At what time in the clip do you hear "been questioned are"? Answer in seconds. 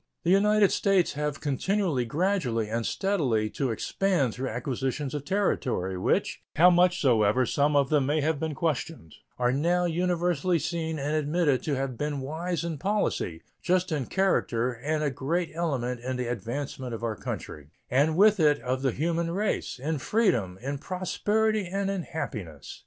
8.39-9.51